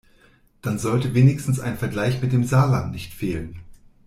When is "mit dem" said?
2.23-2.43